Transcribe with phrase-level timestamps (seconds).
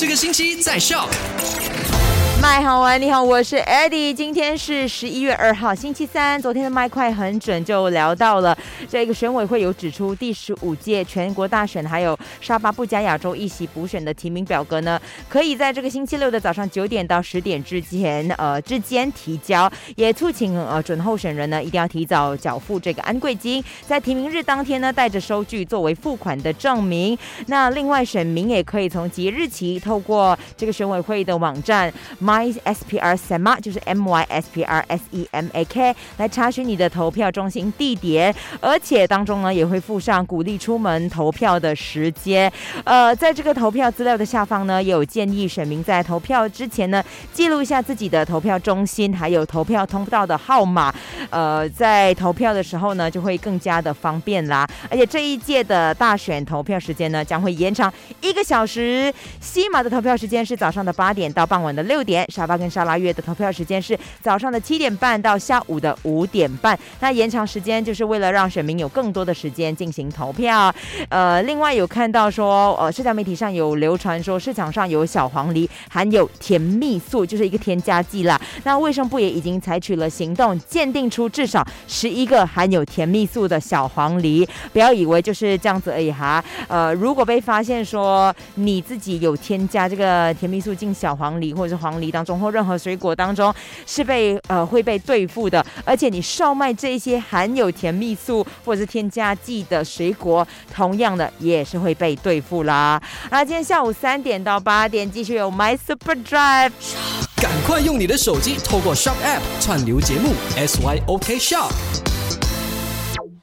[0.00, 1.08] 这个星期在笑。
[2.40, 4.14] 麦好玩，你好，我是 Eddie。
[4.14, 6.40] 今天是十一月二号，星期三。
[6.40, 8.56] 昨天的麦快很准，就聊到了
[8.88, 19.70] 这个选委会有指出，第十五届全国大选还有沙巴布加亚洲一席补选的提名表格呢，可以在这个星期六的早上九点到十点之前，呃之间提交。
[19.96, 27.18] 也促请呃准候选人呢一定要提早缴付这个安贵金，在提名日当天呢带着收据作为付款的证明。
[27.46, 31.92] 那另外选民也可以从即日起透过这个选委会的网站。
[32.28, 35.64] My SPR s e m a 就是 M Y S P R S E M A
[35.64, 42.52] K 来查询你的投票中心地点，而且当中呢也会附上鼓励出门投票的时间。
[42.84, 50.94] 呃，在这个投票资料的下方呢，也有建议选民在投票之前呢记录一下自己的投票中心还有投票通道的号码。
[51.30, 54.68] 呃，在投票的时候呢就会更加的方便啦。
[54.90, 62.24] 而且这一届的大选投票时间呢将会延长一个小时，西马的投票时间是早上的八点到傍晚的六点。
[62.30, 66.78] 沙巴跟沙拉月的投票时间是早上的七点半到下午的五点半。
[67.00, 70.72] 那延长时间就是为了让选民有更多的时间进行投票。
[71.08, 78.40] 呃，另外有看到说，呃，社交媒体上有流传说市场上有小黄梨含有甜蜜素，就是一个添加剂啦。
[78.64, 84.48] 那卫生部也已经采取了行动，鉴定出出至少十一个含有甜蜜素的小黄梨。
[84.72, 86.44] 不要以为就是这样子而已哈。
[86.66, 92.08] 呃，如果被发现说你自己有添加这个甜蜜素进小黄梨或者是黄梨。
[92.10, 93.54] 当中或任何水果当中
[93.86, 103.00] 是被呃会被对付的，而且你售卖这些含有甜蜜素或者是添加剂的水果，同样的也是会被对付啦。
[103.30, 106.72] 那今天下午三点到八点继续有 My Super Drive，
[107.40, 112.17] 赶快用你的手机透过 Shop App 串流节目 SYOK Shop。